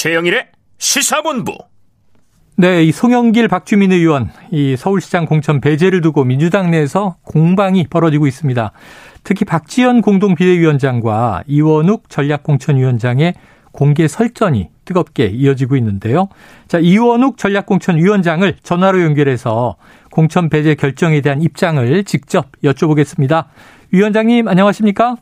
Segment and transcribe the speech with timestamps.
[0.00, 0.46] 최영일의
[0.78, 1.58] 시사본부.
[2.56, 8.72] 네, 이 송영길 박주민 의원, 이 서울시장 공천 배제를 두고 민주당 내에서 공방이 벌어지고 있습니다.
[9.24, 13.34] 특히 박지원 공동 비대위원장과 이원욱 전략공천위원장의
[13.72, 16.30] 공개 설전이 뜨겁게 이어지고 있는데요.
[16.66, 19.76] 자, 이원욱 전략공천위원장을 전화로 연결해서
[20.10, 23.48] 공천 배제 결정에 대한 입장을 직접 여쭤보겠습니다.
[23.90, 25.16] 위원장님 안녕하십니까?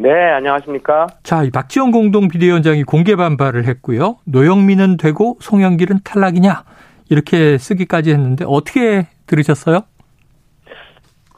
[0.00, 1.08] 네, 안녕하십니까?
[1.24, 4.18] 자, 이 박지원 공동 비대위원장이 공개 반발을 했고요.
[4.26, 6.62] 노영민은 되고 송영길은 탈락이냐
[7.10, 9.80] 이렇게 쓰기까지 했는데 어떻게 들으셨어요?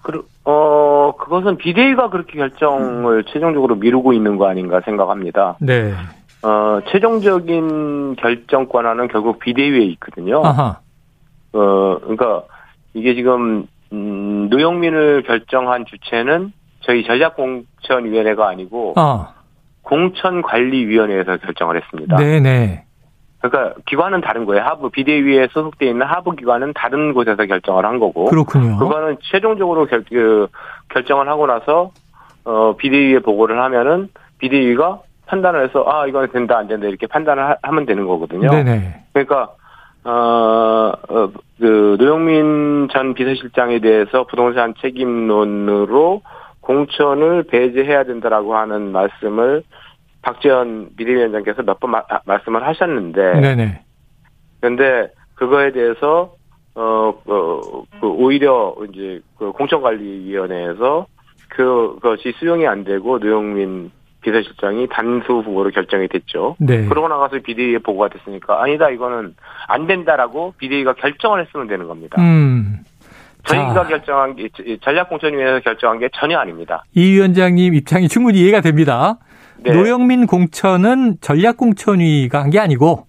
[0.03, 3.25] 그, 어, 그것은 비대위가 그렇게 결정을 음.
[3.33, 5.57] 최종적으로 미루고 있는 거 아닌가 생각합니다.
[5.61, 5.95] 네.
[6.43, 10.43] 어, 최종적인 결정 권한은 결국 비대위에 있거든요.
[10.45, 10.81] 아하.
[11.55, 12.43] 어, 그러니까
[12.93, 16.53] 이게 지금 음, 노영민을 결정한 주체는
[16.91, 19.33] 저희 전략공천위원회가 아니고 아.
[19.83, 22.17] 공천관리위원회에서 결정을 했습니다.
[22.17, 22.85] 네네.
[23.41, 24.65] 그러니까 기관은 다른 거예요.
[24.65, 28.25] 하부 비대위에 소속돼 있는 하부 기관은 다른 곳에서 결정을 한 거고.
[28.27, 28.77] 그렇군요.
[28.77, 30.49] 그거는 최종적으로 결, 그,
[30.89, 31.93] 결정을 하고 나서
[32.45, 37.57] 어 비대위에 보고를 하면은 비대위가 판단을 해서 아 이거는 된다 안 된다 이렇게 판단을 하,
[37.63, 38.51] 하면 되는 거거든요.
[38.51, 39.05] 네네.
[39.13, 39.51] 그러니까
[40.05, 46.23] 어, 어, 그, 노영민 전 비서실장에 대해서 부동산 책임론으로
[46.71, 49.65] 공천을 배제해야 된다라고 하는 말씀을
[50.23, 51.93] 박지원 비대위원장께서 몇 번
[52.25, 53.41] 말씀을 하셨는데.
[53.41, 53.81] 네네.
[54.61, 56.35] 그런데 그거에 대해서,
[56.77, 57.61] 어, 어,
[58.01, 61.07] 그, 오히려 이제 그 공천관리위원회에서
[61.49, 66.55] 그, 그것이 수용이 안 되고 노영민 비서실장이 단수 후보로 결정이 됐죠.
[66.61, 66.85] 네.
[66.87, 69.35] 그러고 나가서 비대위에 보고가 됐으니까 아니다 이거는
[69.67, 72.21] 안 된다라고 비대위가 결정을 했으면 되는 겁니다.
[72.21, 72.85] 음.
[73.47, 73.87] 저희가 자.
[73.87, 74.49] 결정한 게
[74.83, 76.85] 전략공천위에서 결정한 게 전혀 아닙니다.
[76.95, 79.19] 이 위원장님 입장이 충분히 이해가 됩니다.
[79.63, 79.73] 네.
[79.73, 83.07] 노영민 공천은 전략공천위가 한 게 아니고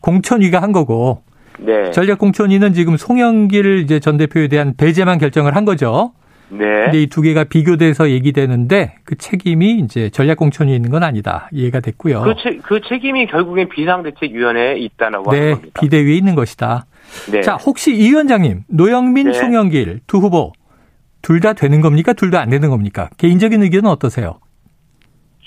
[0.00, 1.22] 공천위가 한 거고
[1.58, 1.90] 네.
[1.90, 6.12] 전략공천위는 지금 송영길 이제 전 대표에 대한 배제만 결정을 한 거죠.
[6.48, 6.58] 네.
[6.84, 11.48] 근데 이 두 개가 비교돼서 얘기되는데 그 책임이 이제 전략공천이 있는 건 아니다.
[11.52, 12.22] 이해가 됐고요.
[12.22, 15.80] 그, 체, 그 책임이 결국엔 비상대책위원회에 있다라고 네, 하는 겁니다.
[15.80, 16.86] 비대위에 있는 것이다.
[17.32, 17.40] 네.
[17.40, 19.32] 자, 혹시 이 위원장님, 노영민, 네.
[19.32, 20.52] 송영길 두 후보
[21.22, 22.12] 둘 다 되는 겁니까?
[22.12, 23.10] 둘 다 안 되는 겁니까?
[23.18, 24.38] 개인적인 의견은 어떠세요?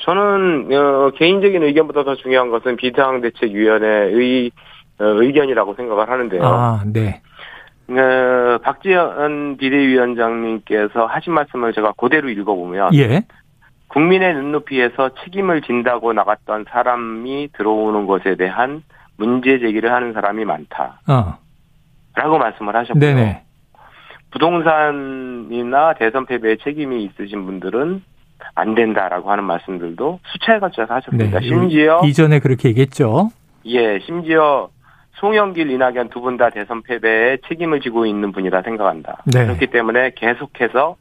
[0.01, 4.51] 저는 어, 개인적인 의견보다 더 중요한 것은 비상대책위원회의
[4.99, 6.41] 어, 의견이라고 생각을 하는데요.
[6.43, 7.21] 아, 네.
[7.89, 13.23] 어, 박지원 비대위원장님께서 하신 말씀을 제가 그대로 읽어보면 예.
[13.88, 18.83] 국민의 눈높이에서 책임을 진다고 나갔던 사람이 들어오는 것에 대한
[19.17, 21.01] 문제 제기를 하는 사람이 많다.
[21.07, 21.38] 어.
[22.16, 23.00] 라고 말씀을 하셨고요.
[23.00, 23.44] 네네.
[24.31, 28.03] 부동산이나 대선 패배에 책임이 있으신 분들은
[28.56, 31.39] 안 된다라고 하는 말씀들도 수차에 걸쳐서 하셨습니다.
[31.39, 31.47] 네.
[31.47, 33.31] 심지어 이전에 그렇게 얘기했죠.
[33.66, 34.69] 예, 심지어
[35.15, 39.23] 송영길, 이낙연 두 분 다 대선 패배에 책임을 지고 있는 분이라 생각한다.
[39.25, 39.45] 네.
[39.45, 40.95] 그렇기 때문에 계속해서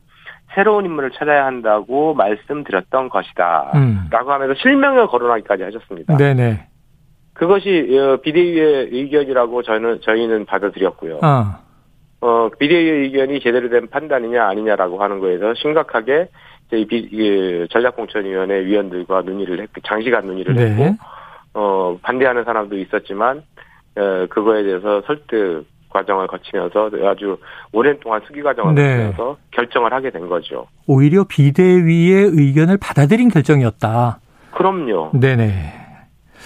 [0.55, 3.73] 새로운 인물을 찾아야 한다고 말씀드렸던 것이다.
[3.75, 4.07] 음.
[4.11, 6.17] 라고 하면서 실명을 거론하기까지 하셨습니다.
[6.17, 6.67] 네네.
[7.35, 11.21] 그것이 어, 비대위의 의견이라고 저는 저희는 받아들였고요.
[11.23, 11.61] 아.
[12.21, 16.29] 어, 비대위의 의견이 제대로 된 판단이냐 아니냐라고 하는 거에서 심각하게
[16.71, 20.71] 저희 비, 그 전략공천위원회 위원들과 논의를 했고 장시간 논의를 네.
[20.71, 20.97] 했고
[21.55, 23.43] 어, 반대하는 사람도 있었지만 어,
[24.29, 27.39] 그거에 대해서 설득 과정을 거치면서 아주
[27.73, 28.83] 오랜 동안 수기 과정을 네.
[28.83, 30.67] 거치면서 결정을 하게 된 거죠.
[30.87, 34.19] 오히려 비대위의 의견을 받아들인 결정이었다.
[34.53, 35.13] 그럼요.
[35.19, 35.73] 네네.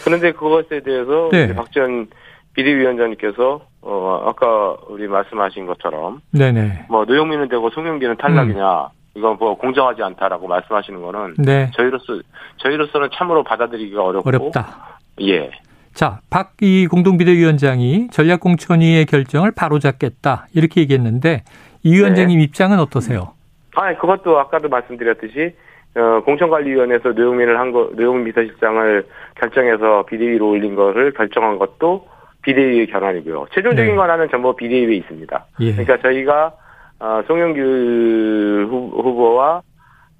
[0.04, 1.54] 그런데 그것에 대해서 네.
[1.54, 2.08] 박지원
[2.54, 6.86] 비대위원장님께서 어 아까 우리 말씀하신 것처럼 네네.
[6.88, 11.70] 뭐 노영민은 되고 송영기는 탈락이냐 이건 뭐 공정하지 않다라고 말씀하시는 거는 네.
[11.74, 12.20] 저희로서
[12.58, 14.98] 저희로서는 참으로 받아들이기가 어렵고 어렵다.
[15.22, 15.50] 예.
[15.94, 21.42] 자, 박 이 공동비대위원장이 전략공천위의 결정을 바로잡겠다 이렇게 얘기했는데
[21.82, 23.32] 이 위원장님 입장은 어떠세요?
[23.74, 25.54] 아, 그것도 아까도 말씀드렸듯이
[25.94, 29.06] 어, 공천관리위원회에서 노영민을 한 거, 노영민 비서실장을
[29.40, 32.06] 결정해서 비대위로 올린 거를 결정한 것도
[32.42, 33.46] 비대위의 견안이고요.
[33.52, 33.96] 최종적인 네.
[33.96, 35.46] 권한은 전부 비대위에 있습니다.
[35.60, 35.72] 예.
[35.72, 36.52] 그러니까 저희가
[37.00, 39.62] 어, 송영길 후- 후보와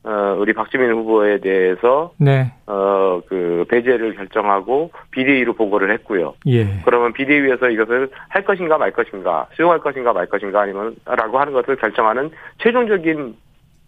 [0.04, 2.52] 어, 우리 박주민 후보에 대해서 네.
[2.66, 6.34] 어, 그 배제를 결정하고 비대위로 보고를 했고요.
[6.48, 6.66] 예.
[6.84, 12.30] 그러면 비대위에서 이것을 할 것인가 말 것인가, 수용할 것인가 말 것인가 아니면라고 하는 것을 결정하는
[12.58, 13.36] 최종적인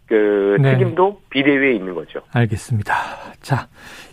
[0.06, 0.72] 그 네.
[0.72, 2.20] 책임도 비대위에 있는 거죠.
[2.32, 2.94] 알겠습니다.
[3.40, 3.66] 자,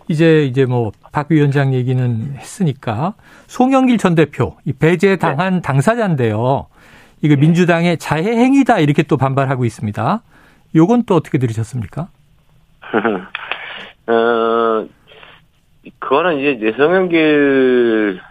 [0.08, 3.14] 이제 이제 뭐 박 위원장 얘기는 했으니까
[3.48, 5.62] 송영길 전 대표 이 배제 당한 네.
[5.62, 6.68] 당사자인데요.
[7.22, 10.22] 이거 민주당의 자해 행위다 이렇게 또 반발하고 있습니다.
[10.76, 12.10] 요건 또 어떻게 들으셨습니까?
[14.08, 14.88] 어,
[16.00, 18.22] 그거는 이제 송영길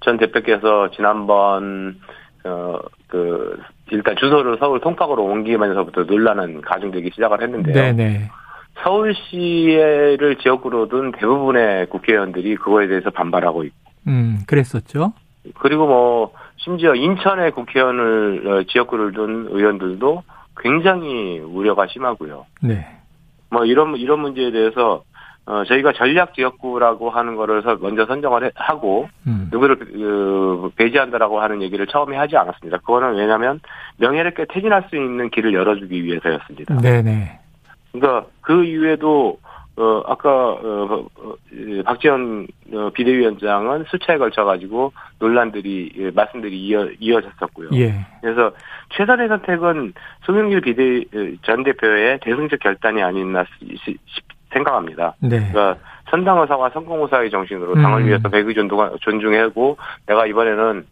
[0.00, 2.00] 전 대표께서 지난번
[2.44, 2.78] 어
[3.08, 3.58] 그
[3.90, 7.74] 일단 주소를 서울 통학으로 옮기면서부터 논란은 가중되기 시작을 했는데요.
[7.74, 8.30] 네네.
[8.84, 13.76] 서울시를 지역구로 둔 대부분의 국회의원들이 그거에 대해서 반발하고 있고.
[14.06, 15.14] 음, 그랬었죠.
[15.58, 20.22] 그리고 뭐 심지어 인천의 국회의원을 어, 지역구를 둔 의원들도
[20.58, 22.46] 굉장히 우려가 심하고요.
[22.62, 22.86] 네.
[23.50, 25.02] 뭐 이런 이런 문제에 대해서
[25.46, 29.48] 어 저희가 전략 지역구라고 하는 거를 먼저 선정을 하고 음.
[29.50, 32.78] 누구를 그, 배제한다라고 하는 얘기를 처음에 하지 않았습니다.
[32.78, 33.60] 그거는 왜냐하면
[33.96, 36.76] 명예롭게 퇴진할 수 있는 길을 열어주기 위해서였습니다.
[36.82, 37.38] 네네.
[37.92, 39.38] 그러니까 그 이후에도
[39.78, 41.34] 어 아까 어, 어
[41.84, 47.70] 박지원 어, 비대위원장은 수차에 걸쳐 가지고 논란들이 예, 말씀들이 이어 이어졌었고요.
[47.74, 47.94] 예.
[48.20, 48.50] 그래서
[48.90, 49.92] 최선의 선택은
[50.24, 51.04] 송영길 비대
[51.42, 53.44] 전 대표의 대승적 결단이 아니었나
[54.52, 55.14] 생각합니다.
[55.20, 55.50] 네.
[55.50, 55.76] 그러니까
[56.10, 58.06] 선당의사와 성공의사의 정신으로 당을 음.
[58.06, 58.54] 위해서 백의
[59.00, 59.76] 존중하고
[60.06, 60.86] 내가 이번에는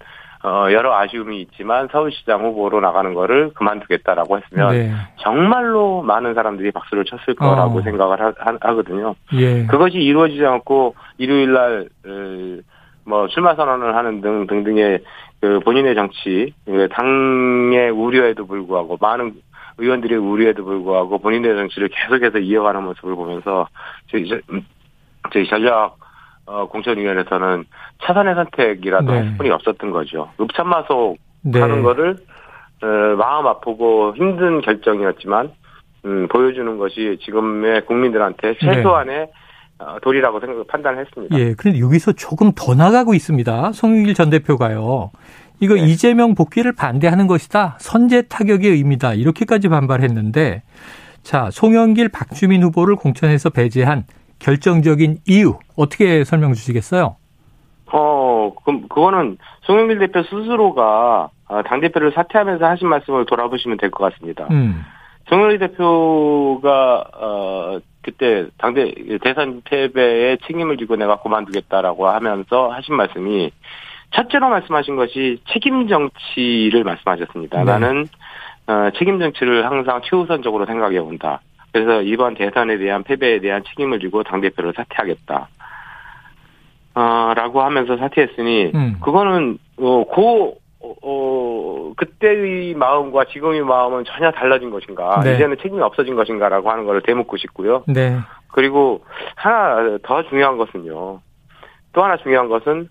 [0.44, 4.92] 어, 여러 아쉬움이 있지만 서울시장 후보로 나가는 거를 그만두겠다라고 했으면 네.
[5.16, 7.82] 정말로 많은 사람들이 박수를 쳤을 거라고 어.
[7.82, 9.66] 생각을 하, 거든요 예.
[9.66, 12.60] 그것이 이루어지지 않고 일요일 날, 어,
[13.04, 15.00] 뭐, 출마 선언을 하는 등, 등등의
[15.40, 19.34] 그 본인의 정치, 그 당의 우려에도 불구하고, 많은
[19.78, 23.68] 의원들의 우려에도 불구하고 본인의 정치를 계속해서 이어가는 모습을 보면서,
[24.10, 24.28] 저희,
[25.32, 25.96] 저희 전략,
[26.46, 27.64] 어, 공천위원회에서는
[28.04, 29.18] 차선의 선택이라도 네.
[29.18, 30.30] 할 뿐이 없었던 거죠.
[30.40, 31.60] 읍참마속 네.
[31.60, 32.16] 하는 거를
[32.82, 35.52] 어, 마음 아프고 힘든 결정이었지만
[36.04, 39.28] 음, 보여주는 것이 지금의 국민들한테 최소한의
[39.78, 41.38] 어, 도리라고 생각 판단했습니다.
[41.38, 41.54] 예.
[41.54, 43.72] 그런데 여기서 조금 더 나가고 있습니다.
[43.72, 45.10] 송영길 전 대표가요.
[45.60, 45.80] 이거 네.
[45.82, 47.76] 이재명 복귀를 반대하는 것이다.
[47.80, 49.14] 선제 타격의 의미다.
[49.14, 50.62] 이렇게까지 반발했는데
[51.22, 54.04] 자, 송영길 박주민 후보를 공천해서 배제한
[54.38, 57.16] 결정적인 이유 어떻게 설명 주시겠어요?
[57.92, 64.12] 어, 그럼 그거는 송영길 대표 스스로가 어, 당 대표를 사퇴하면서 하신 말씀을 돌아보시면 될 것
[64.12, 64.46] 같습니다.
[64.50, 64.84] 음.
[65.28, 68.92] 송영길 대표가 어 그때 당대
[69.22, 73.50] 대선 패배에 책임을 지고 내가 그만두겠다라고 하면서 하신 말씀이
[74.12, 77.58] 첫째로 말씀하신 것이 책임 정치를 말씀하셨습니다.
[77.58, 77.64] 네.
[77.64, 78.06] 나는
[78.68, 81.40] 어, 책임 정치를 항상 최우선적으로 생각해 온다.
[81.76, 85.48] 그래서 이번 대선에 대한 패배에 대한 책임을 지고 당 대표를 사퇴하겠다.
[86.94, 88.96] 어, 라고 하면서 사퇴했으니 음.
[89.02, 95.20] 그거는 어, 고 어, 어, 그때의 마음과 지금의 마음은 전혀 달라진 것인가?
[95.22, 95.34] 네.
[95.34, 97.84] 이제는 책임이 없어진 것인가라고 하는 것을 되묻고 싶고요.
[97.88, 98.16] 네.
[98.48, 101.20] 그리고 하나 더 중요한 것은요.
[101.92, 102.88] 또 하나 중요한 것은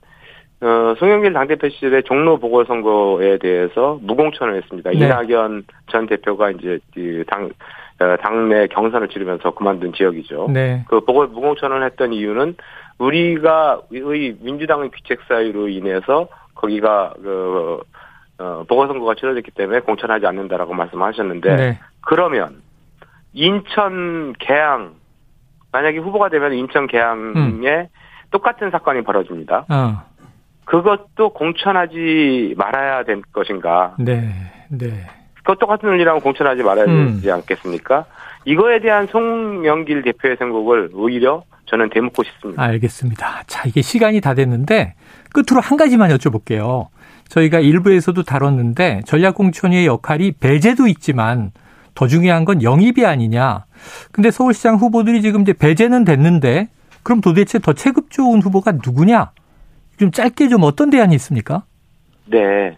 [0.61, 4.91] 어, 송영길 당대표 시절에 종로 보궐선거에 대해서 무공천을 했습니다.
[4.91, 4.97] 네.
[4.97, 7.49] 이낙연 전 대표가 이제 이 당, 어,
[7.97, 10.47] 당내 경선을 치르면서 그만둔 지역이죠.
[10.51, 10.83] 네.
[10.87, 12.55] 그 보궐 무공천을 했던 이유는
[12.97, 17.79] 우리가 의 민주당의 귀책 사유로 인해서 거기가 그
[18.37, 21.79] 어, 보궐선거가 치러졌기 때문에 공천하지 않는다라고 말씀하셨는데 네.
[22.01, 22.61] 그러면
[23.33, 24.95] 인천 계양
[25.71, 27.89] 만약에 후보가 되면 인천 계양에
[28.31, 29.65] 똑같은 사건이 벌어집니다.
[29.69, 30.03] 어.
[30.65, 33.95] 그것도 공천하지 말아야 될 것인가?
[33.99, 34.33] 네.
[34.69, 35.07] 네.
[35.45, 37.15] 그 똑같은 논리라면 공천하지 말아야 음.
[37.15, 38.05] 되지 않겠습니까?
[38.45, 42.61] 이거에 대한 송영길 대표의 선곡을 오히려 저는 되묻고 싶습니다.
[42.61, 43.43] 알겠습니다.
[43.47, 44.95] 자, 이게 시간이 다 됐는데
[45.33, 46.87] 끝으로 한 가지만 여쭤볼게요.
[47.29, 51.51] 저희가 일부에서도 다뤘는데 전략공천위의 역할이 배제도 있지만
[51.95, 53.65] 더 중요한 건 영입이 아니냐.
[54.11, 56.69] 근데 서울시장 후보들이 지금 이제 배제는 됐는데
[57.03, 59.31] 그럼 도대체 더 체급 좋은 후보가 누구냐?
[59.97, 61.63] 좀 짧게 좀 어떤 대안이 있습니까?
[62.25, 62.77] 네.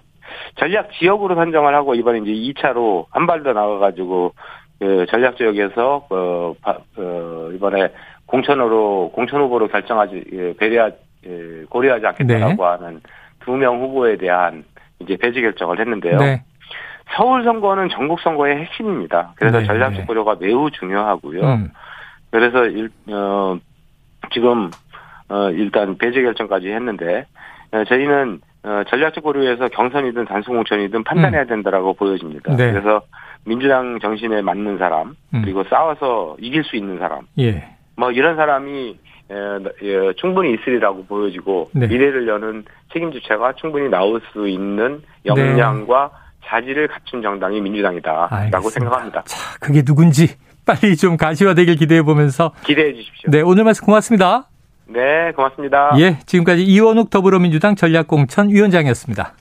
[0.56, 4.34] 전략 지역으로 선정을 하고 이번에 이제 2차로 한 발 더 나가가지고
[4.80, 7.90] 그 전략 지역에서 어, 바- 어, 이번에
[8.26, 10.90] 공천으로 공천 후보로 결정하지 예, 배려
[11.26, 13.02] 예, 고려하지 않겠다라고 하는
[13.40, 14.66] 두 명 후보에 대한
[15.00, 16.18] 이제 배제 결정을 했는데요.
[16.18, 16.44] 네.
[17.16, 19.34] 서울 선거는 전국 선거의 핵심입니다.
[19.38, 19.66] 그래서 네.
[19.66, 21.42] 전략적 고려가 매우 중요하고요.
[21.42, 21.70] 음.
[22.32, 23.58] 그래서 일, 어,
[24.34, 24.70] 지금
[25.30, 27.26] 어, 일단 배제 결정까지 했는데
[27.72, 32.54] 어, 저희는 어, 전략적 고려에서 경선이든 단수 공천이든 판단해야 된다라고 보여집니다.
[32.58, 32.74] 네.
[32.74, 33.02] 그래서
[33.46, 35.42] 민주당 정신에 맞는 사람 음.
[35.42, 37.64] 그리고 싸워서 이길 수 있는 사람 예.
[37.96, 38.98] 뭐 이런 사람이
[39.30, 41.88] 에, 에, 충분히 있으리라고 보여지고 네.
[41.88, 46.12] 미래를 여는 책임 주체가 충분히 나올 수 있는 역량과
[46.46, 48.70] 자질을 갖춘 정당이 민주당이다라고 알겠습니다.
[48.70, 49.24] 생각합니다.
[49.24, 53.32] 자, 그게 누군지 빨리 좀 가시화되길 기대해 보면서 기대해 주십시오.
[53.32, 54.50] 네, 오늘 말씀 고맙습니다.
[54.90, 55.92] 네, 고맙습니다.
[56.00, 59.34] 예, 지금까지 이원욱 더불어민주당 전략공천 위원장이었습니다.